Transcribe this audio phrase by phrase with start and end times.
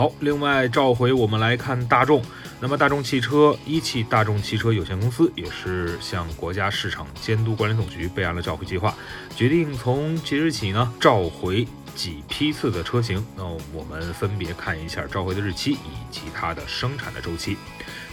[0.00, 2.22] 好，另外召回我们来看大众。
[2.58, 8.94] 那么，大众汽车一汽大众汽车有限公司也是向国家市场监督管理总局备案了召回计划，
[9.36, 11.68] 决定从即日起呢召回
[12.00, 13.22] 几批次的车型。
[13.36, 17.58] 那我们分别看一下召回的日期以及它的生产的周期。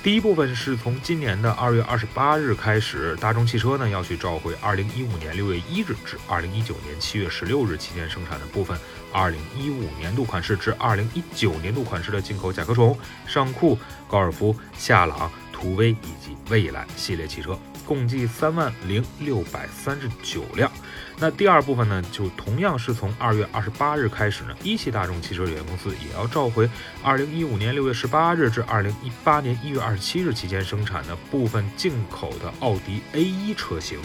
[0.03, 8.77] 第一部分是从今年的二月二十八日开始，大众汽车呢要去召回二零一五年六月一日至二零一九年七月十六日期间生产的部分
[9.13, 13.79] 二零一五年度款式至二零一九年度款式的进口甲壳虫、尚酷、
[14.09, 17.57] 高尔夫、夏朗、途威以及蔚来系列汽车。
[17.83, 20.69] 共计三万零六百三十九辆。
[21.17, 26.69] 那第二部分呢，就同样是从二月二十八日开始呢，一汽大众汽车有限公司也要召回
[27.01, 33.97] 二零一五年六月十八日至二零一八年一月二十七日期间生产的部分进口的奥迪 A 一车型，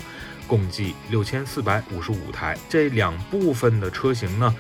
[0.46, 2.56] 共计六千四百五十五台。
[2.68, 4.55] 这两部分的车型呢。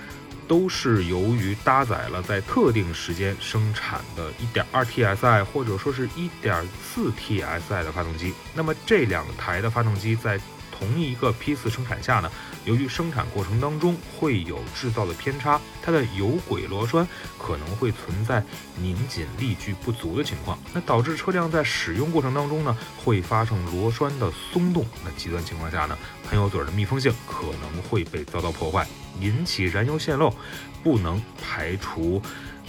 [0.52, 10.38] 都是由于搭载了在特定时间生产的1.2 TSI 或者说是一点四 TSI 的发动机，那么这两台的发动机在
[10.76, 12.30] 同一个批次生产下呢，
[12.64, 17.06] 由于生产过程当中会有制造的偏差，它的有轨螺栓
[17.38, 18.42] 可能会存在
[18.80, 25.96] 拧紧力矩不足的情况，那导致车辆在使用过程当中呢，会发生螺栓的松动，那极端情况下呢，
[26.28, 28.86] 喷油嘴的密封性可能会被遭到破坏。
[29.20, 30.34] 引起燃油泄漏，
[30.82, 32.20] 不能排除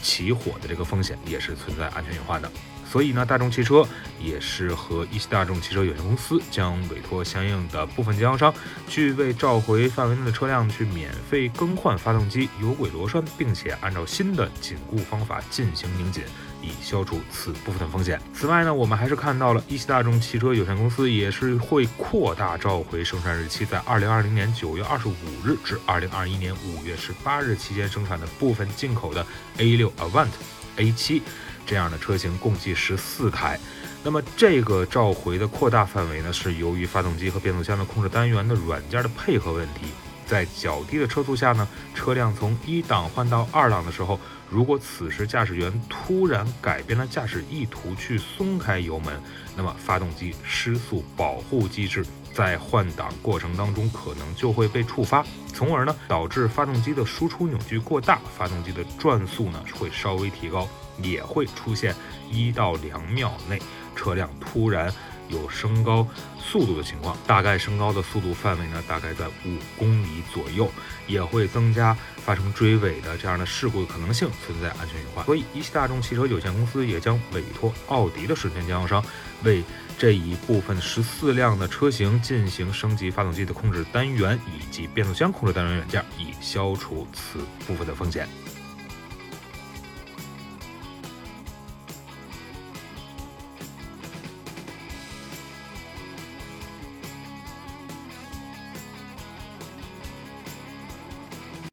[0.02, 2.52] 起火的这个风险，也是存在安全隐患的。
[2.94, 3.83] 所以呢，大众汽车
[4.22, 8.53] 也是和一汽大众汽车有限公司将委托相应的部分经销商，
[8.88, 16.23] 去为召回范围内的车辆去免费更换发动机有轨螺栓，并且按照新的紧固方法进行拧紧。
[16.61, 18.21] 以消除此部分的风险。
[18.33, 29.26] 此外呢，我们还是看到了一汽大众汽车有限公司也是会扩大召回生产日期，在二零二零年九月二十五日至二零二一年五月十八日期间生产的部分进口的
[29.58, 30.30] A 六 Avant、
[30.77, 31.21] A 七
[31.66, 33.60] 这样的车型，共计十四台。
[34.04, 39.88] 那么这个召回的扩大范围呢，是由于发动机和变速箱的控制单元的软件的配合问题。
[40.26, 44.20] 在较低的车速下呢，车辆从一档换到二档的时候，
[44.50, 49.22] 如果此时驾驶员突然改变了驾驶意图去松开油门，
[49.56, 60.67] 那么发动机失速保护机制在换挡过程当中可能就会被触发，从而呢导致发动机的输出扭矩过大，发动机的转速呢会稍微提高，
[60.98, 61.95] 也会出现
[62.32, 63.62] 一到两秒内
[63.95, 64.94] 车辆突然。
[65.30, 66.08] 有升高
[66.39, 70.70] 速度的情况，大概升高的速度范围呢，大概在五公里左右，
[71.08, 75.26] 也会增加发生追尾的这样的事故的可能性，存在安全隐患。
[75.26, 79.04] 所以，一汽大众汽车有限公司也将委托奥迪的授权经销商，
[79.44, 79.64] 为
[79.98, 88.28] 这一部分十四辆的车型进行升级发动机的控制单元以及变速箱控制单元软件，以消除此部分的风险。